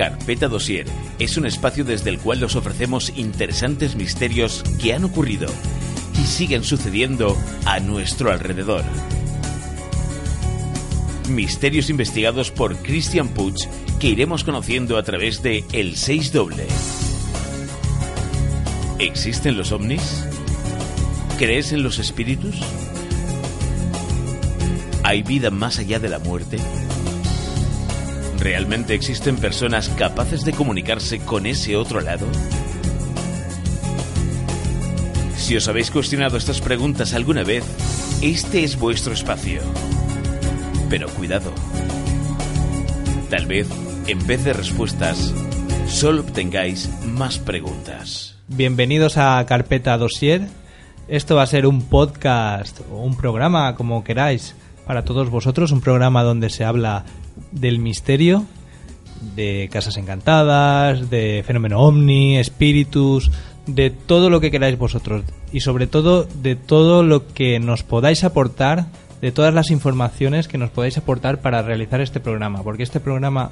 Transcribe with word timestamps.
Carpeta 0.00 0.48
Dosier 0.48 0.86
es 1.18 1.36
un 1.36 1.44
espacio 1.44 1.84
desde 1.84 2.08
el 2.08 2.18
cual 2.18 2.40
nos 2.40 2.56
ofrecemos 2.56 3.12
interesantes 3.16 3.96
misterios 3.96 4.64
que 4.80 4.94
han 4.94 5.04
ocurrido 5.04 5.46
y 6.18 6.24
siguen 6.26 6.64
sucediendo 6.64 7.36
a 7.66 7.80
nuestro 7.80 8.32
alrededor. 8.32 8.82
Misterios 11.28 11.90
investigados 11.90 12.50
por 12.50 12.78
Christian 12.78 13.28
Puig 13.28 13.56
que 13.98 14.08
iremos 14.08 14.42
conociendo 14.42 14.96
a 14.96 15.02
través 15.02 15.42
de 15.42 15.66
El 15.70 15.96
6 15.96 16.32
Doble. 16.32 16.64
¿Existen 18.98 19.58
los 19.58 19.70
ovnis? 19.70 20.24
¿Crees 21.38 21.72
en 21.72 21.82
los 21.82 21.98
espíritus? 21.98 22.56
¿Hay 25.02 25.22
vida 25.22 25.50
más 25.50 25.78
allá 25.78 25.98
de 25.98 26.08
la 26.08 26.20
muerte? 26.20 26.56
¿Realmente 28.40 28.94
existen 28.94 29.36
personas 29.36 29.90
capaces 29.90 30.46
de 30.46 30.54
comunicarse 30.54 31.18
con 31.18 31.44
ese 31.44 31.76
otro 31.76 32.00
lado? 32.00 32.26
Si 35.36 35.56
os 35.56 35.68
habéis 35.68 35.90
cuestionado 35.90 36.38
estas 36.38 36.62
preguntas 36.62 37.12
alguna 37.12 37.44
vez, 37.44 37.64
este 38.22 38.64
es 38.64 38.78
vuestro 38.78 39.12
espacio. 39.12 39.60
Pero 40.88 41.10
cuidado. 41.10 41.52
Tal 43.28 43.44
vez, 43.44 43.68
en 44.06 44.26
vez 44.26 44.42
de 44.42 44.54
respuestas, 44.54 45.34
solo 45.86 46.22
obtengáis 46.22 46.88
más 47.04 47.38
preguntas. 47.38 48.38
Bienvenidos 48.48 49.18
a 49.18 49.44
Carpeta 49.46 49.98
Dossier. 49.98 50.48
Esto 51.08 51.36
va 51.36 51.42
a 51.42 51.46
ser 51.46 51.66
un 51.66 51.82
podcast 51.82 52.80
o 52.90 53.02
un 53.02 53.18
programa, 53.18 53.74
como 53.74 54.02
queráis, 54.02 54.54
para 54.86 55.04
todos 55.04 55.28
vosotros. 55.28 55.72
Un 55.72 55.82
programa 55.82 56.22
donde 56.22 56.48
se 56.48 56.64
habla 56.64 57.04
del 57.52 57.78
misterio, 57.78 58.44
de 59.34 59.68
casas 59.70 59.96
encantadas, 59.96 61.10
de 61.10 61.42
fenómeno 61.46 61.80
ovni, 61.80 62.38
espíritus, 62.38 63.30
de 63.66 63.90
todo 63.90 64.30
lo 64.30 64.40
que 64.40 64.50
queráis 64.50 64.78
vosotros 64.78 65.24
y 65.52 65.60
sobre 65.60 65.86
todo 65.86 66.24
de 66.24 66.56
todo 66.56 67.02
lo 67.02 67.26
que 67.28 67.58
nos 67.60 67.82
podáis 67.82 68.24
aportar, 68.24 68.86
de 69.20 69.32
todas 69.32 69.52
las 69.52 69.70
informaciones 69.70 70.48
que 70.48 70.58
nos 70.58 70.70
podáis 70.70 70.96
aportar 70.96 71.40
para 71.40 71.62
realizar 71.62 72.00
este 72.00 72.20
programa, 72.20 72.62
porque 72.62 72.82
este 72.82 73.00
programa 73.00 73.50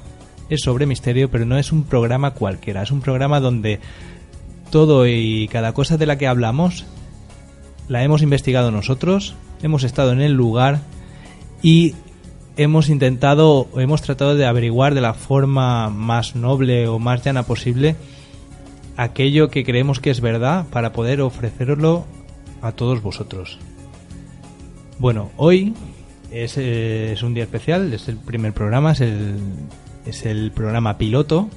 es 0.49 0.61
sobre 0.61 0.85
misterio, 0.85 1.29
pero 1.29 1.45
no 1.45 1.57
es 1.57 1.71
un 1.71 1.83
programa 1.83 2.31
cualquiera, 2.31 2.81
es 2.81 2.91
un 2.91 3.01
programa 3.01 3.39
donde 3.39 3.79
todo 4.71 5.07
y 5.07 5.47
cada 5.51 5.73
cosa 5.73 5.97
de 5.97 6.05
la 6.05 6.17
que 6.17 6.27
hablamos 6.27 6.85
la 7.87 8.03
hemos 8.03 8.21
investigado 8.21 8.71
nosotros, 8.71 9.35
hemos 9.61 9.83
estado 9.83 10.11
en 10.11 10.21
el 10.21 10.33
lugar 10.33 10.79
y 11.61 11.95
hemos 12.59 12.89
intentado, 12.89 13.69
hemos 13.77 14.01
tratado 14.01 14.35
de 14.35 14.45
averiguar 14.45 14.93
de 14.93 14.99
la 14.99 15.13
forma 15.13 15.89
más 15.89 16.35
noble 16.35 16.89
o 16.89 16.99
más 16.99 17.23
llana 17.23 17.43
posible 17.43 17.95
aquello 18.97 19.49
que 19.49 19.63
creemos 19.63 20.01
que 20.01 20.09
es 20.09 20.19
verdad 20.19 20.65
para 20.69 20.91
poder 20.91 21.21
ofrecerlo 21.21 22.05
a 22.61 22.73
todos 22.73 23.01
vosotros. 23.01 23.57
Bueno, 24.97 25.31
hoy 25.37 25.73
es, 26.31 26.57
eh, 26.57 27.13
es 27.13 27.23
un 27.23 27.33
día 27.33 27.43
especial, 27.43 27.93
es 27.93 28.09
el 28.09 28.17
primer 28.17 28.51
programa, 28.51 28.91
es 28.91 28.99
el, 28.99 29.37
es 30.05 30.25
el 30.25 30.51
programa 30.51 30.97
piloto 30.97 31.47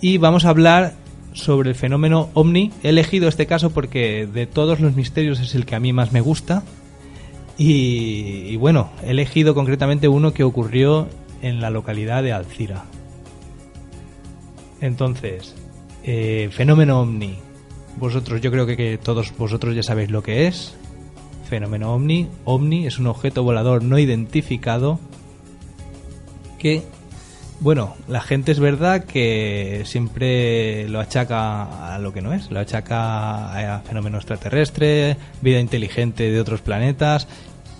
y 0.00 0.16
vamos 0.16 0.46
a 0.46 0.48
hablar 0.48 0.94
sobre 1.34 1.68
el 1.68 1.76
fenómeno 1.76 2.30
ovni. 2.32 2.72
He 2.82 2.88
elegido 2.88 3.28
este 3.28 3.44
caso 3.44 3.68
porque 3.68 4.26
de 4.26 4.46
todos 4.46 4.80
los 4.80 4.96
misterios 4.96 5.40
es 5.40 5.54
el 5.54 5.66
que 5.66 5.74
a 5.74 5.80
mí 5.80 5.92
más 5.92 6.12
me 6.12 6.22
gusta 6.22 6.62
y, 7.58 8.56
bueno, 8.56 8.90
he 9.04 9.10
elegido 9.10 9.54
concretamente 9.54 10.08
uno 10.08 10.32
que 10.32 10.44
ocurrió 10.44 11.08
en 11.42 11.60
la 11.60 11.70
localidad 11.70 12.22
de 12.22 12.32
Alcira. 12.32 12.84
Entonces, 14.80 15.54
eh, 16.02 16.48
fenómeno 16.52 17.00
ovni. 17.00 17.38
Vosotros, 17.98 18.40
yo 18.40 18.50
creo 18.50 18.66
que, 18.66 18.76
que, 18.76 18.98
todos 18.98 19.36
vosotros 19.36 19.76
ya 19.76 19.82
sabéis 19.82 20.10
lo 20.10 20.22
que 20.22 20.46
es. 20.46 20.74
Fenómeno 21.48 21.94
ovni. 21.94 22.28
Ovni 22.44 22.86
es 22.86 22.98
un 22.98 23.06
objeto 23.06 23.42
volador 23.42 23.82
no 23.82 23.98
identificado 23.98 24.98
que, 26.58 26.82
bueno, 27.62 27.94
la 28.08 28.20
gente 28.20 28.50
es 28.50 28.58
verdad 28.58 29.04
que 29.04 29.82
siempre 29.84 30.88
lo 30.88 30.98
achaca 30.98 31.94
a 31.94 31.98
lo 32.00 32.12
que 32.12 32.20
no 32.20 32.32
es. 32.32 32.50
Lo 32.50 32.58
achaca 32.58 33.76
a 33.76 33.80
fenómeno 33.82 34.18
extraterrestre, 34.18 35.16
vida 35.40 35.60
inteligente 35.60 36.30
de 36.30 36.40
otros 36.40 36.60
planetas 36.60 37.28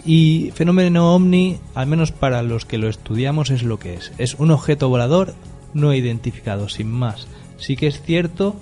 y 0.04 0.52
fenómeno 0.54 1.14
ovni, 1.14 1.58
al 1.74 1.88
menos 1.88 2.12
para 2.12 2.42
los 2.42 2.64
que 2.64 2.78
lo 2.78 2.88
estudiamos, 2.88 3.50
es 3.50 3.64
lo 3.64 3.80
que 3.80 3.94
es. 3.94 4.12
Es 4.18 4.34
un 4.34 4.52
objeto 4.52 4.88
volador 4.88 5.34
no 5.74 5.92
identificado, 5.92 6.68
sin 6.68 6.88
más. 6.88 7.26
Sí 7.56 7.76
que 7.76 7.88
es 7.88 8.00
cierto 8.02 8.54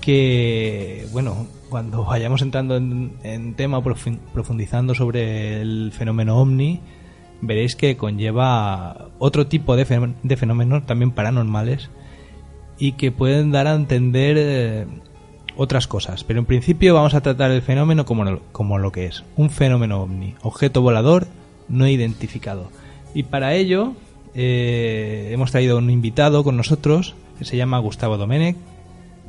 que, 0.00 1.06
bueno, 1.12 1.46
cuando 1.68 2.04
vayamos 2.06 2.40
entrando 2.40 2.76
en, 2.76 3.54
tema, 3.56 3.82
profundizando 3.82 4.94
sobre 4.94 5.60
el 5.60 5.92
fenómeno 5.92 6.38
ovni, 6.38 6.80
veréis 7.40 7.76
que 7.76 7.96
conlleva 7.96 9.08
otro 9.18 9.46
tipo 9.46 9.76
de, 9.76 9.84
fenómenos 9.84 10.86
también 10.86 11.10
paranormales 11.10 11.90
y 12.78 12.92
que 12.92 13.12
pueden 13.12 13.52
dar 13.52 13.66
a 13.66 13.74
entender 13.74 14.36
eh, 14.38 14.86
otras 15.56 15.86
cosas, 15.86 16.24
pero 16.24 16.38
en 16.38 16.46
principio 16.46 16.94
vamos 16.94 17.14
a 17.14 17.20
tratar 17.20 17.50
el 17.50 17.62
fenómeno 17.62 18.04
como, 18.04 18.38
como 18.52 18.78
lo 18.78 18.92
que 18.92 19.06
es, 19.06 19.24
un 19.36 19.50
fenómeno 19.50 20.02
ovni, 20.02 20.34
objeto 20.42 20.80
volador 20.80 21.26
no 21.68 21.86
identificado. 21.86 22.70
Y 23.14 23.24
para 23.24 23.54
ello 23.54 23.94
eh, 24.34 25.30
hemos 25.32 25.50
traído 25.50 25.78
un 25.78 25.90
invitado 25.90 26.44
con 26.44 26.56
nosotros 26.56 27.14
que 27.38 27.44
se 27.44 27.56
llama 27.56 27.78
Gustavo 27.78 28.16
Domenech, 28.16 28.56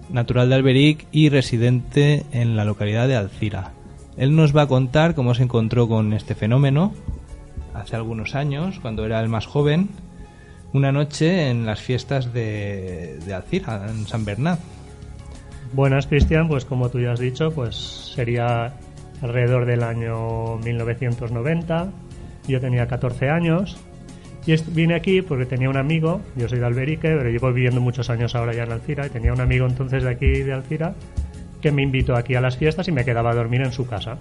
natural 0.10 0.50
de 0.50 0.56
Alberic 0.56 1.08
y 1.12 1.30
residente 1.30 2.26
en 2.32 2.56
la 2.56 2.66
localidad 2.66 3.08
de 3.08 3.16
Alcira. 3.16 3.74
Él 4.18 4.36
nos 4.36 4.56
va 4.56 4.64
a 4.64 4.68
contar 4.68 5.16
cómo 5.16 5.34
se 5.34 5.44
encontró 5.44 5.88
con 5.88 6.14
este 6.14 6.36
fenómeno 6.36 6.94
hace 7.74 7.96
algunos 7.96 8.36
años, 8.36 8.80
cuando 8.80 9.06
era 9.06 9.20
el 9.20 9.30
más 9.30 9.46
joven, 9.46 9.90
una 10.74 10.92
noche 10.92 11.50
en 11.50 11.66
las 11.66 11.82
fiestas 11.82 12.34
de, 12.34 13.20
de 13.26 13.34
Alcira, 13.34 13.88
en 13.90 14.08
San 14.08 14.26
Bernat. 14.26 14.60
Buenas, 15.74 16.08
Cristian. 16.08 16.48
Pues 16.48 16.66
como 16.66 16.90
tú 16.90 17.00
ya 17.00 17.14
has 17.14 17.20
dicho, 17.20 17.52
pues 17.52 17.76
sería 18.16 18.74
alrededor 19.22 19.66
del 19.66 19.84
año 19.84 20.58
1990. 20.58 21.92
Yo 22.48 22.60
tenía 22.60 22.88
14 22.88 23.30
años 23.30 23.78
y 24.46 24.56
vine 24.72 24.96
aquí 24.96 25.22
porque 25.22 25.46
tenía 25.46 25.70
un 25.70 25.78
amigo, 25.78 26.22
yo 26.36 26.50
soy 26.50 26.60
de 26.60 26.66
Alberique, 26.66 27.10
pero 27.16 27.30
llevo 27.30 27.54
viviendo 27.54 27.80
muchos 27.80 28.10
años 28.10 28.34
ahora 28.36 28.54
ya 28.54 28.64
en 28.64 28.72
Alcira, 28.72 29.06
y 29.06 29.10
tenía 29.10 29.34
un 29.34 29.42
amigo 29.42 29.68
entonces 29.68 30.04
de 30.04 30.10
aquí 30.10 30.26
de 30.26 30.54
Alcira 30.54 30.96
que 31.62 31.72
me 31.72 31.84
invitó 31.84 32.16
aquí 32.16 32.34
a 32.34 32.42
las 32.42 32.58
fiestas 32.58 32.88
y 32.88 32.92
me 32.92 33.06
quedaba 33.06 33.30
a 33.30 33.36
dormir 33.36 33.62
en 33.62 33.72
su 33.72 33.86
casa. 33.86 34.18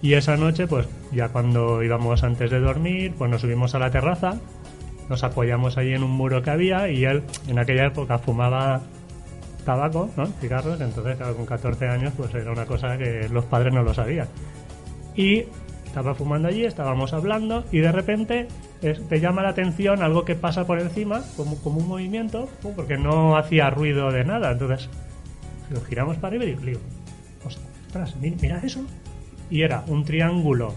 Y 0.00 0.14
esa 0.14 0.36
noche, 0.36 0.66
pues 0.66 0.86
ya 1.12 1.28
cuando 1.30 1.82
íbamos 1.82 2.22
antes 2.22 2.50
de 2.50 2.60
dormir, 2.60 3.14
pues 3.18 3.30
nos 3.30 3.40
subimos 3.40 3.74
a 3.74 3.78
la 3.78 3.90
terraza, 3.90 4.38
nos 5.08 5.24
apoyamos 5.24 5.76
ahí 5.76 5.92
en 5.92 6.02
un 6.02 6.10
muro 6.10 6.42
que 6.42 6.50
había 6.50 6.88
y 6.88 7.04
él 7.04 7.22
en 7.48 7.58
aquella 7.58 7.86
época 7.86 8.18
fumaba 8.18 8.82
tabaco, 9.64 10.08
¿no? 10.16 10.26
cigarros, 10.40 10.80
entonces 10.80 11.18
con 11.18 11.44
14 11.44 11.88
años 11.88 12.12
pues 12.16 12.34
era 12.34 12.52
una 12.52 12.64
cosa 12.64 12.96
que 12.96 13.28
los 13.28 13.44
padres 13.44 13.74
no 13.74 13.82
lo 13.82 13.92
sabían. 13.92 14.28
Y 15.16 15.44
estaba 15.84 16.14
fumando 16.14 16.48
allí, 16.48 16.64
estábamos 16.64 17.12
hablando 17.12 17.64
y 17.72 17.78
de 17.78 17.90
repente 17.90 18.48
te 18.80 19.20
llama 19.20 19.42
la 19.42 19.48
atención 19.48 20.02
algo 20.02 20.24
que 20.24 20.36
pasa 20.36 20.66
por 20.66 20.78
encima, 20.78 21.22
como, 21.36 21.56
como 21.56 21.80
un 21.80 21.88
movimiento, 21.88 22.48
porque 22.76 22.96
no 22.96 23.36
hacía 23.36 23.68
ruido 23.70 24.12
de 24.12 24.24
nada. 24.24 24.52
Entonces 24.52 24.88
lo 25.70 25.80
giramos 25.80 26.16
para 26.16 26.28
arriba 26.36 26.44
y 26.44 26.54
digo, 26.54 26.80
ostras, 27.44 28.14
mira 28.20 28.60
eso. 28.62 28.84
Y 29.50 29.62
era 29.62 29.84
un 29.86 30.04
triángulo 30.04 30.74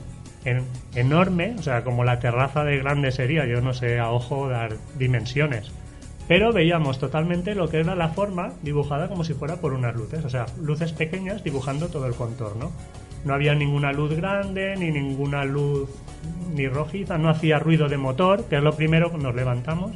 enorme, 0.95 1.55
o 1.59 1.61
sea, 1.61 1.83
como 1.83 2.03
la 2.03 2.19
terraza 2.19 2.63
de 2.63 2.77
grande 2.77 3.11
sería, 3.11 3.45
yo 3.45 3.61
no 3.61 3.73
sé 3.73 3.99
a 3.99 4.11
ojo 4.11 4.49
dar 4.49 4.75
dimensiones 4.97 5.71
pero 6.31 6.53
veíamos 6.53 6.97
totalmente 6.97 7.55
lo 7.55 7.67
que 7.67 7.81
era 7.81 7.93
la 7.93 8.07
forma 8.07 8.53
dibujada 8.61 9.09
como 9.09 9.25
si 9.25 9.33
fuera 9.33 9.57
por 9.57 9.73
unas 9.73 9.93
luces, 9.95 10.23
o 10.23 10.29
sea, 10.29 10.45
luces 10.61 10.93
pequeñas 10.93 11.43
dibujando 11.43 11.89
todo 11.89 12.05
el 12.05 12.13
contorno. 12.13 12.71
No 13.25 13.33
había 13.33 13.53
ninguna 13.53 13.91
luz 13.91 14.15
grande 14.15 14.77
ni 14.77 14.91
ninguna 14.91 15.43
luz 15.43 15.89
ni 16.55 16.69
rojiza, 16.69 17.17
no 17.17 17.27
hacía 17.27 17.59
ruido 17.59 17.89
de 17.89 17.97
motor, 17.97 18.45
que 18.45 18.55
es 18.55 18.63
lo 18.63 18.73
primero 18.77 19.09
cuando 19.09 19.27
nos 19.27 19.35
levantamos. 19.35 19.91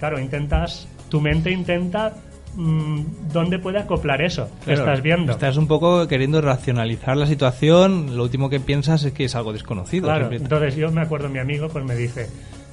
Claro, 0.00 0.18
intentas, 0.18 0.88
tu 1.08 1.20
mente 1.20 1.52
intenta 1.52 2.12
dónde 2.54 3.58
puede 3.58 3.78
acoplar 3.78 4.20
eso 4.22 4.50
que 4.60 4.74
Claro, 4.74 4.80
estás 4.80 5.02
viendo. 5.02 5.32
Estás 5.32 5.56
un 5.56 5.66
poco 5.66 6.06
queriendo 6.06 6.40
racionalizar 6.40 7.16
la 7.16 7.26
situación, 7.26 8.16
lo 8.16 8.22
último 8.24 8.50
que 8.50 8.60
piensas 8.60 9.04
es 9.04 9.12
que 9.12 9.24
es 9.24 9.34
algo 9.34 9.52
desconocido. 9.52 10.08
Claro, 10.08 10.30
entonces 10.30 10.76
yo 10.76 10.90
me 10.90 11.00
acuerdo, 11.00 11.28
mi 11.28 11.38
amigo 11.38 11.68
pues 11.68 11.84
me 11.84 11.94
dice, 11.94 12.28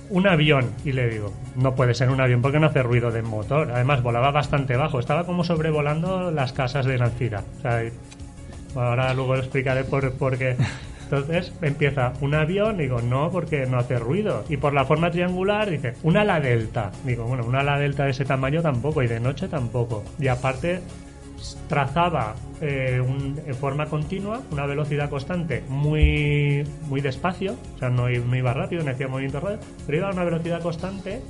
un 0.10 0.28
avión, 0.28 0.72
y 0.84 0.92
le 0.92 1.10
digo, 1.10 1.34
no 1.56 1.76
puede 1.76 1.94
ser 1.94 2.10
un 2.10 2.20
avión 2.20 2.42
porque 2.42 2.60
no 2.60 2.68
hace 2.68 2.84
ruido 2.84 3.12
de 3.12 3.22
motor, 3.22 3.72
además 3.72 4.02
volaba 4.04 4.32
bastante 4.32 4.76
bajo, 4.76 5.00
estaba 5.00 5.26
como 5.26 5.44
sobrevolando 5.44 6.32
las 6.32 6.52
casas 6.52 6.86
de 6.86 6.98
Nancira. 6.98 7.44
O 7.60 7.62
sea, 7.62 7.84
ahora 8.76 9.14
luego 9.14 9.36
lo 9.36 9.40
explicaré 9.40 9.84
por, 9.84 10.12
por 10.14 10.38
qué. 10.38 10.56
Entonces 11.12 11.52
empieza 11.64 12.14
un 12.22 12.36
avión, 12.36 12.78
digo, 12.78 13.02
no, 13.02 13.32
porque 13.32 13.66
no 13.66 13.80
hace 13.80 13.98
ruido. 13.98 14.44
Y 14.48 14.58
por 14.58 14.74
la 14.74 14.86
forma 14.86 15.10
triangular, 15.10 15.68
dice, 15.70 15.94
un 16.04 16.18
ala 16.18 16.40
delta. 16.40 16.92
Digo, 17.04 17.26
bueno, 17.26 17.46
un 17.46 17.56
ala 17.56 17.80
delta 17.80 18.06
de 18.06 18.12
ese 18.12 18.26
tamaño 18.26 18.62
tampoco, 18.62 19.02
y 19.02 19.08
de 19.08 19.20
noche 19.20 19.48
tampoco. 19.48 20.04
Y 20.20 20.28
aparte, 20.28 20.82
trazaba 21.68 22.36
eh, 22.62 23.02
en 23.46 23.56
forma 23.56 23.86
continua 23.88 24.42
una 24.52 24.66
velocidad 24.66 25.10
constante 25.10 25.64
muy 25.70 26.64
muy 26.88 27.02
despacio, 27.02 27.56
o 27.76 27.78
sea, 27.80 27.90
no, 27.90 28.10
no 28.10 28.36
iba 28.36 28.54
rápido, 28.54 28.84
no 28.84 28.92
hacía 28.92 29.08
movimientos 29.08 29.42
rápidos, 29.42 29.66
pero 29.86 29.98
iba 29.98 30.10
a 30.10 30.12
una 30.12 30.26
velocidad 30.26 30.62
constante 30.62 31.22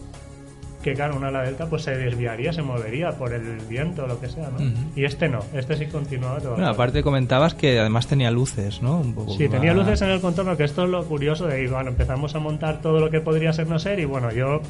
que, 0.83 0.93
claro, 0.93 1.17
una 1.17 1.27
ala 1.27 1.41
delta 1.43 1.65
pues 1.67 1.81
se 1.83 1.91
desviaría, 1.97 2.53
se 2.53 2.61
movería 2.61 3.11
por 3.11 3.33
el 3.33 3.57
viento 3.67 4.05
o 4.05 4.07
lo 4.07 4.19
que 4.21 4.29
sea, 4.29 4.49
¿no? 4.49 4.57
Y 4.95 5.03
este 5.03 5.27
no, 5.27 5.39
este 5.53 5.75
sí 5.77 5.87
continuaba 5.87 6.39
todo. 6.39 6.51
Bueno, 6.53 6.67
aparte 6.69 7.03
comentabas 7.03 7.53
que 7.53 7.79
además 7.79 8.07
tenía 8.07 8.31
luces, 8.31 8.81
¿no? 8.81 8.97
Un 8.99 9.13
poco 9.13 9.33
Sí, 9.33 9.43
más- 9.43 9.51
tenía 9.51 9.73
luces 9.73 10.01
en 10.01 10.09
el 10.09 10.21
contorno, 10.21 10.55
que 10.55 10.63
esto 10.63 10.83
es 10.85 10.89
lo 10.89 11.03
curioso 11.05 11.47
de 11.47 11.55
ahí, 11.55 11.67
bueno, 11.67 11.89
empezamos 11.89 12.33
a 12.35 12.39
montar 12.39 12.81
todo 12.81 12.99
lo 12.99 13.09
que 13.09 13.19
podría 13.19 13.51
ser 13.51 13.67
no 13.67 13.77
ser 13.77 13.99
y 13.99 14.05
bueno, 14.05 14.31
yo 14.31 14.61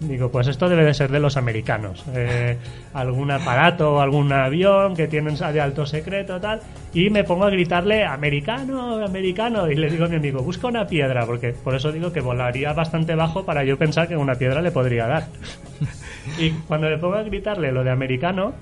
digo, 0.00 0.30
pues 0.30 0.48
esto 0.48 0.68
debe 0.68 0.84
de 0.84 0.94
ser 0.94 1.10
de 1.10 1.20
los 1.20 1.36
americanos. 1.36 2.04
Eh, 2.14 2.56
algún 2.94 3.30
aparato 3.30 3.94
o 3.94 4.00
algún 4.00 4.32
avión 4.32 4.96
que 4.96 5.06
tienen 5.06 5.36
de 5.36 5.60
alto 5.60 5.86
secreto 5.86 6.40
tal 6.40 6.60
y 6.92 7.10
me 7.10 7.24
pongo 7.24 7.44
a 7.44 7.50
gritarle 7.50 8.04
americano, 8.04 9.04
americano 9.04 9.70
y 9.70 9.76
le 9.76 9.90
digo 9.90 10.06
a 10.06 10.08
mi 10.08 10.16
amigo, 10.16 10.42
busca 10.42 10.66
una 10.66 10.86
piedra, 10.86 11.24
porque 11.26 11.52
por 11.52 11.74
eso 11.74 11.92
digo 11.92 12.12
que 12.12 12.20
volaría 12.20 12.72
bastante 12.72 13.14
bajo 13.14 13.44
para 13.44 13.64
yo 13.64 13.78
pensar 13.78 14.08
que 14.08 14.16
una 14.16 14.34
piedra 14.34 14.62
le 14.62 14.70
podría 14.70 15.06
dar. 15.06 15.26
y 16.38 16.50
cuando 16.66 16.88
le 16.88 16.98
pongo 16.98 17.14
a 17.14 17.22
gritarle 17.22 17.72
lo 17.72 17.84
de 17.84 17.90
americano, 17.90 18.54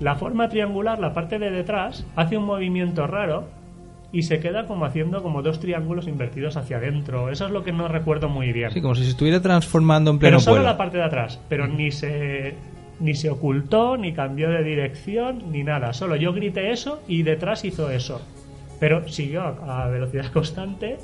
la 0.00 0.14
forma 0.14 0.48
triangular, 0.48 0.98
la 0.98 1.12
parte 1.12 1.38
de 1.38 1.50
detrás, 1.50 2.06
hace 2.14 2.36
un 2.36 2.44
movimiento 2.44 3.06
raro 3.06 3.57
y 4.10 4.22
se 4.22 4.40
queda 4.40 4.66
como 4.66 4.84
haciendo 4.84 5.22
como 5.22 5.42
dos 5.42 5.60
triángulos 5.60 6.06
invertidos 6.06 6.56
hacia 6.56 6.78
adentro. 6.78 7.30
Eso 7.30 7.46
es 7.46 7.50
lo 7.50 7.62
que 7.62 7.72
no 7.72 7.88
recuerdo 7.88 8.28
muy 8.28 8.52
bien. 8.52 8.70
Sí, 8.70 8.80
como 8.80 8.94
si 8.94 9.04
se 9.04 9.10
estuviera 9.10 9.40
transformando 9.40 10.10
en 10.10 10.18
pleno 10.18 10.38
pero 10.38 10.40
solo 10.40 10.62
la 10.62 10.76
parte 10.76 10.96
de 10.96 11.04
atrás, 11.04 11.40
pero 11.48 11.66
ni 11.66 11.90
se 11.90 12.54
ni 13.00 13.14
se 13.14 13.30
ocultó, 13.30 13.96
ni 13.96 14.12
cambió 14.12 14.50
de 14.50 14.64
dirección, 14.64 15.52
ni 15.52 15.62
nada. 15.62 15.92
Solo 15.92 16.16
yo 16.16 16.32
grité 16.32 16.72
eso 16.72 17.00
y 17.06 17.22
detrás 17.22 17.64
hizo 17.64 17.90
eso. 17.90 18.20
Pero 18.80 19.06
siguió 19.08 19.42
a, 19.42 19.84
a 19.84 19.88
velocidad 19.88 20.26
constante. 20.32 20.98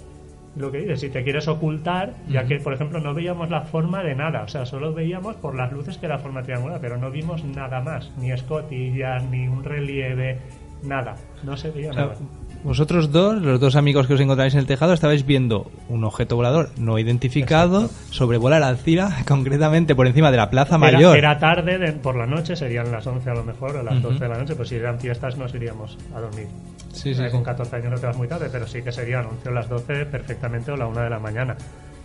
Lo 0.57 0.71
que 0.71 0.79
dices, 0.79 1.01
si 1.01 1.09
te 1.09 1.25
quieres 1.25 1.49
ocultar, 1.49 2.15
ya 2.29 2.45
que, 2.45 2.61
por 2.61 2.73
ejemplo, 2.73 3.01
no 3.01 3.13
veíamos 3.13 3.51
la 3.51 3.63
forma 3.63 4.05
de 4.05 4.15
nada, 4.15 4.45
o 4.45 4.49
sea, 4.49 4.65
solo 4.65 4.95
veíamos 4.95 5.35
por 5.35 5.57
las 5.57 5.73
luces 5.73 5.99
que 5.99 6.07
era 6.07 6.21
forma 6.21 6.45
triangular, 6.45 6.79
pero 6.81 6.97
no 6.97 7.11
vimos 7.11 7.43
nada 7.43 7.81
más, 7.81 8.13
ni 8.21 8.31
escotillas, 8.31 9.25
ni 9.25 9.49
un 9.49 9.65
relieve, 9.65 10.39
nada, 10.85 11.17
no 11.43 11.57
se 11.57 11.73
veía 11.73 11.91
O 11.91 11.95
sea, 11.95 12.03
nada. 12.05 12.17
Vosotros 12.65 13.13
dos, 13.13 13.41
los 13.43 13.61
dos 13.61 13.77
amigos 13.77 14.07
que 14.07 14.15
os 14.15 14.21
encontráis 14.21 14.55
en 14.55 14.61
el 14.61 14.67
tejado, 14.67 14.93
estabais 14.95 15.25
viendo 15.27 15.71
un 15.89 16.03
objeto 16.05 16.35
volador 16.37 16.71
no 16.79 16.99
identificado 16.99 17.89
sobrevolar 18.11 18.63
Alcira, 18.63 19.19
concretamente 19.29 19.95
por 19.95 20.07
encima 20.07 20.31
de 20.31 20.39
la 20.39 20.51
Plaza 20.51 20.77
Era- 20.77 20.79
Mayor. 20.79 21.17
Era, 21.17 21.39
tarde, 21.39 21.79
de- 21.79 21.93
por 21.93 22.17
la 22.17 22.27
noche, 22.27 22.57
serían 22.57 22.91
las 22.91 23.07
11 23.07 23.31
a 23.31 23.35
lo 23.35 23.45
mejor, 23.45 23.77
o 23.77 23.83
las 23.83 23.99
Ujú. 23.99 24.09
12 24.09 24.19
de 24.21 24.29
la 24.29 24.39
noche, 24.39 24.55
pues 24.57 24.69
si 24.71 24.77
eran 24.77 24.99
fiestas 24.99 25.37
nos 25.37 25.55
iríamos 25.55 25.97
a 26.17 26.21
dormir. 26.21 26.47
Sí, 26.93 27.11
Eh, 27.11 27.15
sí, 27.15 27.23
Con 27.31 27.41
sí. 27.41 27.45
14 27.45 27.77
años 27.77 27.91
no 27.93 27.99
te 27.99 28.07
vas 28.07 28.17
muy 28.17 28.29
tarde, 28.29 28.49
pero 28.51 28.67
sí 28.67 28.83
que 28.83 28.91
serían 28.93 29.27
11 29.27 29.49
o 29.49 29.53
las 29.53 29.69
12 29.69 30.07
perfectamente 30.07 30.71
o 30.73 30.77
la 30.77 30.87
1 30.87 31.01
de 31.03 31.11
la 31.11 31.19
mañana. 31.19 31.57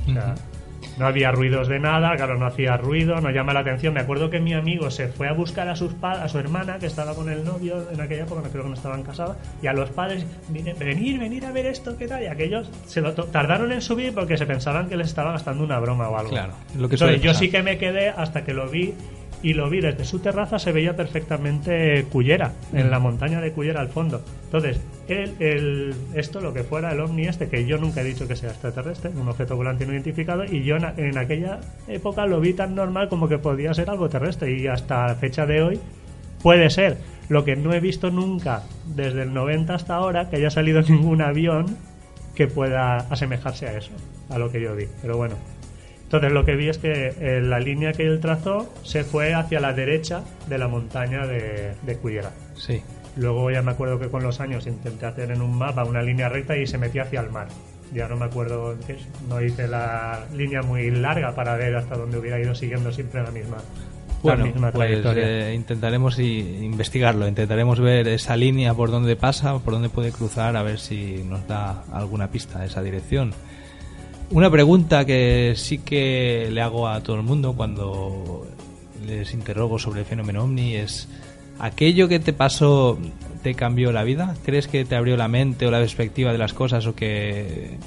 O 0.08 0.12
sea, 0.14 0.34
no 0.98 1.06
había 1.06 1.32
ruidos 1.32 1.68
de 1.68 1.80
nada, 1.80 2.16
claro, 2.16 2.38
no 2.38 2.46
hacía 2.46 2.78
ruido, 2.78 3.20
no 3.22 3.30
llama 3.32 3.54
la 3.54 3.62
atención. 3.62 3.94
Me 3.94 4.02
acuerdo 4.02 4.30
que 4.30 4.40
mi 4.40 4.54
amigo 4.54 4.90
se 4.92 5.08
fue 5.08 5.28
a 5.28 5.34
buscar 5.34 5.68
a, 5.70 5.76
sus 5.76 5.94
a 6.04 6.28
su 6.28 6.40
hermana, 6.40 6.80
que 6.80 6.86
estaba 6.86 7.16
con 7.16 7.30
el 7.30 7.44
novio 7.44 7.90
en 7.92 8.02
aquella 8.02 8.24
época, 8.24 8.42
no 8.42 8.50
creo 8.50 8.64
que 8.64 8.70
no 8.70 8.76
estaban 8.76 9.04
casados, 9.04 9.38
y 9.62 9.68
a 9.68 9.74
los 9.74 9.90
padres, 9.90 10.26
"Mire, 10.50 10.74
venir, 10.74 11.20
venir 11.20 11.46
a 11.46 11.52
ver 11.52 11.66
esto, 11.66 11.98
¿qué 11.98 12.08
tal? 12.08 12.24
Y 12.24 12.28
aquellos 12.28 12.70
se 12.86 13.02
lo 13.02 13.14
tardaron 13.14 13.72
en 13.72 13.82
subir 13.82 14.14
porque 14.14 14.38
se 14.38 14.46
pensaban 14.46 14.90
que 14.90 14.98
les 14.98 15.08
estaba 15.08 15.32
gastando 15.32 15.64
una 15.64 15.80
broma 15.80 16.10
o 16.10 16.18
algo. 16.18 16.32
Claro, 16.32 16.54
lo 16.78 16.90
que 16.90 16.96
Entonces, 16.96 17.22
yo 17.22 17.34
sí 17.34 17.50
que 17.50 17.64
me 17.64 17.78
quedé 17.78 18.10
hasta 18.10 18.44
que 18.44 18.54
lo 18.54 18.70
vi 18.70 18.94
y 19.42 19.54
lo 19.54 19.70
vi 19.70 19.80
desde 19.80 20.06
su 20.06 20.20
terraza 20.20 20.60
se 20.60 20.72
veía 20.72 20.96
perfectamente 20.96 22.06
Cullera 22.12 22.54
en 22.74 22.92
la 22.92 23.00
montaña 23.00 23.40
de 23.40 23.52
Cullera 23.52 23.80
al 23.82 23.90
fondo. 23.90 24.22
Entonces 24.46 24.82
el, 25.08 25.96
esto 26.14 26.42
lo 26.42 26.54
que 26.54 26.64
fuera 26.64 26.92
el 26.92 27.00
ovni 27.00 27.28
este 27.28 27.48
que 27.48 27.66
yo 27.66 27.78
nunca 27.78 28.02
he 28.02 28.04
dicho 28.04 28.28
que 28.28 28.36
sea 28.36 28.50
extraterrestre 28.50 29.12
un 29.12 29.28
objeto 29.28 29.56
volante 29.56 29.86
no 29.86 29.94
identificado 29.94 30.44
y 30.46 30.64
yo 30.64 30.78
en 30.78 31.18
aquella 31.18 31.60
época 31.88 32.26
lo 32.26 32.40
vi 32.40 32.54
tan 32.54 32.76
normal 32.76 33.10
como 33.10 33.28
que 33.28 33.38
podía 33.38 33.74
ser 33.74 33.90
algo 33.90 34.10
terrestre 34.10 34.52
y 34.58 34.68
hasta 34.68 35.08
la 35.08 35.16
fecha 35.16 35.46
de 35.46 35.62
hoy 35.62 35.80
puede 36.42 36.70
ser. 36.70 36.98
Lo 37.30 37.46
que 37.46 37.56
no 37.56 37.74
he 37.74 37.80
visto 37.80 38.10
nunca 38.10 38.64
desde 38.88 39.22
el 39.22 39.34
90 39.34 39.76
hasta 39.76 39.96
ahora 39.96 40.30
que 40.30 40.38
haya 40.38 40.50
salido 40.50 40.82
ningún 40.90 41.22
avión 41.22 41.78
que 42.36 42.48
pueda 42.48 42.98
asemejarse 42.98 43.68
a 43.68 43.78
eso 43.78 43.92
a 44.30 44.38
lo 44.38 44.52
que 44.52 44.62
yo 44.62 44.76
vi. 44.76 44.86
Pero 45.02 45.18
bueno 45.18 45.36
entonces 46.10 46.32
lo 46.32 46.44
que 46.44 46.56
vi 46.56 46.70
es 46.70 46.80
que 46.80 47.14
eh, 47.20 47.40
la 47.40 47.60
línea 47.60 47.94
que 47.94 48.02
él 48.04 48.20
trazó 48.20 48.74
se 48.82 49.04
fue 49.04 49.36
hacia 49.36 49.60
la 49.60 49.74
derecha 49.74 50.24
de 50.48 50.58
la 50.58 50.68
montaña 50.68 51.28
de, 51.28 51.74
de 51.84 51.96
Cullera. 51.98 52.32
Sí. 52.56 52.82
Luego 53.16 53.52
ya 53.52 53.62
me 53.62 53.72
acuerdo 53.72 54.00
que 54.00 54.08
con 54.08 54.24
los 54.24 54.40
años 54.40 54.66
intenté 54.66 55.06
hacer 55.06 55.30
en 55.30 55.42
un 55.44 55.56
mapa 55.56 55.84
una 55.84 56.02
línea 56.02 56.28
recta 56.28 56.58
y 56.58 56.66
se 56.66 56.80
metía 56.80 57.04
hacia 57.04 57.22
el 57.22 57.30
mar. 57.30 57.48
Ya 57.94 58.08
no 58.08 58.16
me 58.18 58.26
acuerdo, 58.26 58.76
no 59.30 59.40
hice 59.42 59.68
la 59.68 60.26
línea 60.36 60.62
muy 60.64 60.90
larga 60.90 61.36
para 61.36 61.56
ver 61.58 61.76
hasta 61.76 61.96
dónde 61.96 62.18
hubiera 62.18 62.40
ido 62.40 62.56
siguiendo 62.56 62.92
siempre 62.92 63.22
la 63.22 63.32
misma, 63.32 63.58
Bueno, 64.24 64.46
pues 64.74 65.00
eh, 65.16 65.54
intentaremos 65.56 66.18
i- 66.20 66.64
investigarlo, 66.66 67.28
intentaremos 67.28 67.80
ver 67.80 68.08
esa 68.08 68.36
línea 68.36 68.74
por 68.74 68.90
dónde 68.92 69.16
pasa, 69.16 69.58
por 69.60 69.74
dónde 69.74 69.90
puede 69.90 70.12
cruzar, 70.12 70.56
a 70.58 70.64
ver 70.64 70.80
si 70.80 71.24
nos 71.24 71.48
da 71.48 71.84
alguna 71.94 72.28
pista 72.30 72.60
de 72.60 72.66
esa 72.66 72.82
dirección. 72.82 73.34
Una 74.32 74.52
pregunta 74.52 75.06
que 75.06 75.54
sí 75.56 75.80
que 75.80 76.50
le 76.52 76.62
hago 76.62 76.88
a 76.88 77.02
todo 77.02 77.16
el 77.16 77.24
mundo 77.24 77.54
cuando 77.54 78.46
les 79.06 79.34
interrogo 79.34 79.80
sobre 79.80 80.02
el 80.02 80.06
fenómeno 80.06 80.44
ovni 80.44 80.76
es 80.76 81.08
¿aquello 81.58 82.08
que 82.08 82.20
te 82.20 82.32
pasó 82.32 83.00
te 83.42 83.56
cambió 83.56 83.92
la 83.92 84.04
vida? 84.04 84.36
¿Crees 84.46 84.68
que 84.68 84.86
te 84.86 84.96
abrió 84.96 85.18
la 85.18 85.28
mente 85.28 85.66
o 85.66 85.72
la 85.72 85.80
perspectiva 85.80 86.32
de 86.32 86.38
las 86.38 86.54
cosas 86.54 86.86
o 86.86 86.94
que 86.94 87.78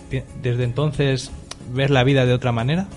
desde 0.43 0.65
entonces 0.65 1.31
ves 1.73 1.91
la 1.91 2.03
vida 2.03 2.27
de 2.27 2.33
otra 2.33 2.51
manera? 2.51 2.89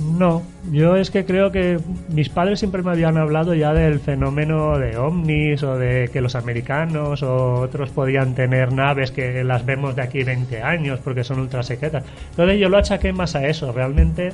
No, 0.00 0.42
yo 0.70 0.96
es 0.96 1.10
que 1.10 1.26
creo 1.26 1.52
que 1.52 1.78
mis 2.08 2.30
padres 2.30 2.58
siempre 2.58 2.82
me 2.82 2.92
habían 2.92 3.18
hablado 3.18 3.54
ya 3.54 3.74
del 3.74 4.00
fenómeno 4.00 4.78
de 4.78 4.96
ovnis 4.96 5.62
o 5.62 5.76
de 5.76 6.08
que 6.10 6.22
los 6.22 6.34
americanos 6.34 7.22
o 7.22 7.60
otros 7.60 7.90
podían 7.90 8.34
tener 8.34 8.72
naves 8.72 9.10
que 9.10 9.44
las 9.44 9.66
vemos 9.66 9.94
de 9.94 10.02
aquí 10.02 10.24
20 10.24 10.62
años 10.62 10.98
porque 11.04 11.24
son 11.24 11.40
ultra 11.40 11.62
secretas. 11.62 12.04
Entonces 12.30 12.58
yo 12.58 12.70
lo 12.70 12.78
achaqué 12.78 13.12
más 13.12 13.34
a 13.34 13.46
eso, 13.46 13.70
realmente 13.70 14.32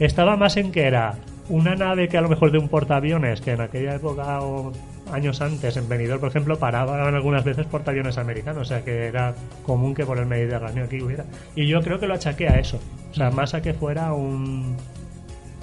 estaba 0.00 0.36
más 0.36 0.56
en 0.56 0.72
que 0.72 0.86
era 0.86 1.14
una 1.48 1.76
nave 1.76 2.08
que 2.08 2.18
a 2.18 2.20
lo 2.20 2.28
mejor 2.28 2.50
de 2.50 2.58
un 2.58 2.68
portaaviones 2.68 3.40
que 3.40 3.52
en 3.52 3.60
aquella 3.60 3.94
época 3.94 4.40
o 4.42 4.72
años 5.12 5.40
antes 5.40 5.76
en 5.76 5.88
Benidorm, 5.88 6.20
por 6.20 6.28
ejemplo, 6.28 6.58
paraban 6.58 7.14
algunas 7.14 7.44
veces 7.44 7.66
portaaviones 7.66 8.18
americanos, 8.18 8.62
o 8.62 8.64
sea 8.64 8.84
que 8.84 9.06
era 9.06 9.34
común 9.64 9.94
que 9.94 10.04
por 10.04 10.18
el 10.18 10.26
Mediterráneo 10.26 10.84
aquí 10.84 11.00
hubiera. 11.00 11.24
Y 11.54 11.66
yo 11.66 11.80
creo 11.80 11.98
que 11.98 12.06
lo 12.06 12.14
achaqué 12.14 12.48
a 12.48 12.58
eso, 12.58 12.78
o 13.10 13.14
sea, 13.14 13.30
más 13.30 13.54
a 13.54 13.62
que 13.62 13.74
fuera 13.74 14.12
un 14.12 14.76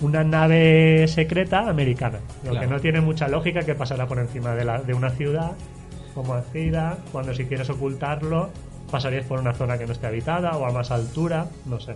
una 0.01 0.23
nave 0.25 1.07
secreta 1.07 1.69
americana, 1.69 2.19
lo 2.43 2.51
Claro. 2.51 2.67
que 2.67 2.73
no 2.73 2.79
tiene 2.81 2.99
mucha 2.99 3.27
lógica 3.29 3.61
que 3.61 3.75
pasara 3.75 4.05
por 4.07 4.19
encima 4.19 4.53
de, 4.53 4.65
la, 4.65 4.81
de 4.81 4.93
una 4.93 5.09
ciudad 5.09 5.51
como 6.13 6.33
Alcira, 6.33 6.97
cuando 7.13 7.33
si 7.33 7.45
quieres 7.45 7.69
ocultarlo 7.69 8.49
pasarías 8.91 9.25
por 9.25 9.39
una 9.39 9.53
zona 9.53 9.77
que 9.77 9.85
no 9.85 9.93
esté 9.93 10.07
habitada 10.07 10.57
o 10.57 10.65
a 10.65 10.71
más 10.71 10.91
altura, 10.91 11.47
no 11.65 11.79
sé. 11.79 11.95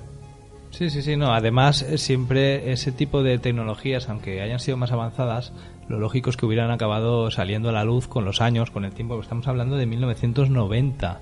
Sí, 0.72 0.89
sí, 0.89 1.01
sí, 1.01 1.15
no. 1.18 1.34
Además, 1.34 1.82
eh, 1.82 1.98
siempre 1.98 2.72
ese 2.72 2.91
tipo 2.91 3.22
de 3.24 3.38
tecnologías, 3.38 4.08
aunque 4.10 4.41
hayan 4.41 4.60
sido 4.60 4.77
más 4.77 4.91
avanzadas, 4.91 5.51
lo 5.88 6.00
lógico 6.00 6.29
es 6.29 6.38
que 6.38 6.46
hubieran 6.46 6.72
acabado 6.72 7.32
saliendo 7.32 7.70
a 7.70 7.72
la 7.74 7.84
luz 7.84 8.08
con 8.08 8.24
los 8.25 8.39
años, 8.41 8.72
con 8.72 8.86
el 8.86 8.91
tiempo. 8.94 9.20
Estamos 9.20 9.48
hablando 9.48 9.77
de 9.77 9.86
1990. 9.86 11.20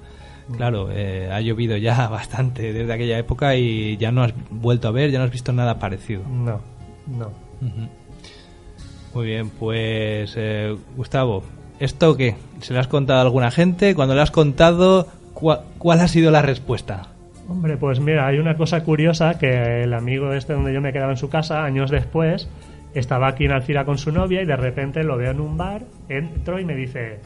Claro, 0.55 0.89
eh, 0.91 1.29
ha 1.31 1.41
llovido 1.41 1.77
ya 1.77 2.07
bastante 2.09 2.73
desde 2.73 2.93
aquella 2.93 3.17
época 3.17 3.55
y 3.55 3.97
ya 3.97 4.11
no 4.11 4.23
has 4.23 4.33
vuelto 4.49 4.87
a 4.87 4.91
ver, 4.91 5.11
ya 5.11 5.19
no 5.19 5.25
has 5.25 5.31
visto 5.31 5.51
nada 5.51 5.79
parecido. 5.79 6.23
No, 6.23 6.61
no. 7.07 7.31
Muy 9.13 9.25
bien, 9.25 9.49
pues 9.49 10.35
eh, 10.37 10.75
Gustavo, 10.95 11.43
¿esto 11.79 12.15
qué? 12.15 12.35
¿Se 12.59 12.73
lo 12.73 12.79
has 12.79 12.87
contado 12.87 13.19
a 13.19 13.23
alguna 13.23 13.51
gente? 13.51 13.95
Cuando 13.95 14.13
le 14.13 14.21
has 14.21 14.31
contado, 14.31 15.07
¿cuál, 15.33 15.61
cuál 15.79 16.01
ha 16.01 16.07
sido 16.07 16.29
la 16.29 16.41
respuesta? 16.41 17.07
Hombre, 17.49 17.77
pues 17.77 17.99
mira, 17.99 18.27
hay 18.27 18.39
una 18.39 18.57
cosa 18.57 18.83
curiosa 18.83 19.39
que 19.39 19.83
el 19.83 19.93
amigo 19.93 20.33
este 20.33 20.53
donde 20.53 20.73
yo 20.73 20.81
me 20.81 20.91
quedaba 20.93 21.11
en 21.11 21.17
su 21.17 21.29
casa, 21.29 21.63
años 21.63 21.89
después, 21.89 22.49
estaba 22.93 23.27
aquí 23.27 23.45
en 23.45 23.51
Alcira 23.51 23.85
con 23.85 23.97
su 23.97 24.11
novia 24.11 24.41
y 24.41 24.45
de 24.45 24.55
repente 24.55 25.03
lo 25.03 25.17
veo 25.17 25.31
en 25.31 25.39
un 25.39 25.57
bar, 25.57 25.83
entro 26.09 26.59
y 26.59 26.65
me 26.65 26.75
dice, 26.75 27.19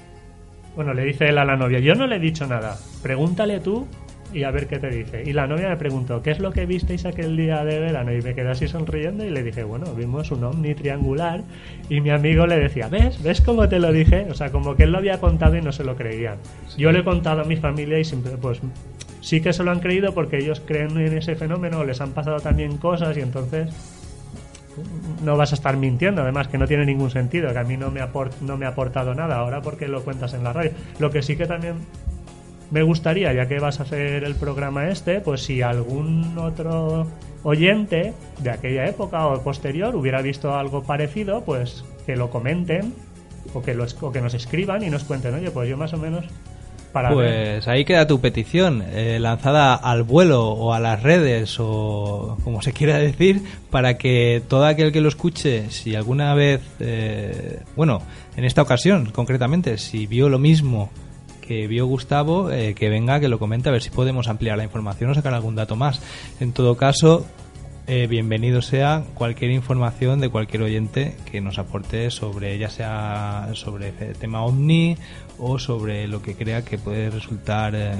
bueno, 0.75 0.94
le 0.94 1.04
dice 1.04 1.30
él 1.30 1.38
a 1.38 1.46
la 1.46 1.56
novia, 1.56 1.80
yo 1.80 1.96
no 1.96 2.08
le 2.08 2.18
he 2.18 2.20
dicho 2.20 2.46
nada, 2.48 2.78
pregúntale 3.01 3.60
tú 3.60 3.88
y 4.34 4.44
a 4.44 4.51
ver 4.51 4.68
qué 4.68 4.80
te 4.80 4.90
dice. 4.90 5.24
Y 5.25 5.34
la 5.34 5.48
novia 5.48 5.70
me 5.70 5.78
preguntó, 5.78 6.22
¿qué 6.22 6.32
es 6.32 6.40
lo 6.40 6.51
que 6.51 6.66
visteis 6.66 7.06
aquel 7.06 7.36
día 7.36 7.63
de 7.66 7.80
verano? 7.80 8.13
Y 8.13 8.22
me 8.22 8.34
quedé 8.34 8.50
así 8.50 8.68
sonriendo 8.68 9.25
y 9.25 9.30
le 9.30 9.44
dije, 9.44 9.63
bueno, 9.63 9.94
vimos 9.94 10.32
un 10.32 10.44
ovni 10.44 10.74
triangular 10.74 11.44
y 11.90 12.01
mi 12.01 12.12
amigo 12.12 12.48
le 12.48 12.58
decía, 12.58 12.88
¿ves? 12.88 13.22
¿Ves 13.22 13.42
cómo 13.42 13.68
te 13.68 13.80
lo 13.80 13.92
dije? 13.92 14.28
O 14.30 14.34
sea, 14.34 14.51
como 14.51 14.75
que 14.75 14.84
él 14.84 14.92
lo 14.92 15.00
había 15.00 15.20
contado 15.20 15.58
y 15.58 15.62
no 15.62 15.72
se 15.72 15.84
lo 15.84 15.96
creían. 15.96 16.38
Yo 16.78 16.92
le 16.92 17.00
he 17.00 17.04
contado 17.04 17.42
a 17.42 17.46
mi 17.46 17.58
familia 17.58 18.00
y 18.00 18.06
siempre, 18.06 18.34
pues 18.38 18.62
sí 19.20 19.42
que 19.42 19.54
se 19.54 19.63
lo 19.63 19.72
han 19.72 19.80
creído 19.80 20.13
porque 20.13 20.38
ellos 20.38 20.62
creen 20.66 20.98
en 20.98 21.18
ese 21.18 21.36
fenómeno, 21.36 21.84
les 21.84 22.01
han 22.01 22.12
pasado 22.12 22.40
también 22.40 22.78
cosas 22.78 23.18
y 23.18 23.22
entonces 23.22 23.70
no 25.24 25.38
vas 25.38 25.51
a 25.51 25.56
estar 25.56 25.78
mintiendo, 25.78 26.22
además 26.22 26.48
que 26.48 26.58
no 26.58 26.68
tiene 26.68 26.86
ningún 26.86 27.10
sentido, 27.10 27.51
que 27.51 27.60
a 27.60 27.63
mí 27.63 27.78
no 27.78 27.92
me, 27.92 28.01
no 28.42 28.58
me 28.58 28.66
ha 28.66 28.70
aportado 28.70 29.13
nada 29.13 29.38
ahora 29.38 29.62
porque 29.62 29.88
lo 29.88 30.04
cuentas 30.04 30.34
en 30.34 30.44
la 30.44 30.54
radio. 30.54 30.72
Lo 31.00 31.12
que 31.12 31.22
sí 31.22 31.36
que 31.36 31.46
también 31.46 31.75
me 32.72 32.84
gustaría, 32.84 33.34
ya 33.34 33.48
que 33.48 33.60
vas 33.60 33.80
a 33.80 33.84
hacer 33.84 34.24
el 34.24 34.36
programa 34.36 34.88
este, 34.88 35.20
pues 35.20 35.44
si 35.44 35.62
algún 35.62 36.38
otro 36.38 37.08
oyente 37.44 38.13
de 38.40 38.50
aquella 38.50 38.88
época 38.88 39.28
o 39.28 39.42
posterior 39.44 39.96
hubiera 39.96 40.22
visto 40.22 40.56
algo 40.56 40.84
parecido, 40.84 41.44
pues 41.44 41.84
que 42.06 42.16
lo 42.16 42.30
comenten 42.30 42.94
o 43.54 43.62
que, 43.62 43.78
o 44.01 44.12
que 44.12 44.22
nos 44.22 44.34
escriban 44.34 44.84
y 44.84 44.90
nos 44.90 45.04
cuenten, 45.04 45.36
oye, 45.36 45.51
pues 45.51 45.70
yo 45.70 45.78
más 45.78 45.94
o 45.94 45.98
menos 45.98 46.25
pues 46.91 47.67
ahí 47.67 47.86
queda 47.86 48.07
tu 48.07 48.19
petición, 48.19 48.83
eh, 48.91 49.17
lanzada 49.19 49.75
al 49.75 50.03
vuelo 50.03 50.50
o 50.50 50.74
a 50.74 50.79
las 50.79 51.01
redes 51.01 51.57
o 51.60 52.38
como 52.43 52.62
se 52.62 52.74
quiera 52.74 52.98
decir, 52.98 53.41
para 53.69 53.98
que 53.98 54.41
todo 54.48 54.65
aquel 54.65 54.91
que 54.91 55.01
lo 55.01 55.10
escuche, 55.10 55.69
si 55.69 55.95
alguna 55.95 56.33
vez, 56.33 56.62
eh, 56.79 57.62
bueno, 57.75 58.01
en 58.36 58.43
esta 58.43 58.62
ocasión 58.62 59.12
concretamente, 59.12 59.77
si 59.77 60.07
vio 60.07 60.29
lo 60.29 60.39
mismo 60.39 60.89
que 61.41 61.67
vio 61.67 61.86
Gustavo, 61.86 62.51
eh, 62.51 62.74
que 62.75 62.89
venga, 62.89 63.19
que 63.19 63.27
lo 63.27 63.39
comente, 63.39 63.69
a 63.69 63.71
ver 63.71 63.81
si 63.81 63.89
podemos 63.89 64.27
ampliar 64.27 64.57
la 64.57 64.63
información 64.63 65.12
o 65.12 65.15
sacar 65.15 65.33
algún 65.33 65.55
dato 65.55 65.75
más. 65.75 66.01
En 66.39 66.53
todo 66.53 66.77
caso, 66.77 67.25
eh, 67.88 68.08
bienvenido 68.08 68.62
sea 68.62 69.04
cualquier 69.14 69.52
información 69.52 70.20
de 70.20 70.30
cualquier 70.30 70.64
oyente 70.64 71.16
que 71.30 71.42
nos 71.42 71.60
aporte 71.60 72.10
sobre, 72.12 72.58
ya 72.58 72.70
sea 72.70 73.50
sobre 73.54 73.94
el 74.00 74.16
tema 74.16 74.44
OVNI 74.44 74.98
o 75.40 75.60
sobre 75.60 76.08
lo 76.08 76.22
que 76.22 76.36
crea 76.36 76.64
que 76.64 76.78
puede 76.78 77.10
resultar 77.10 77.74
eh, 77.76 77.94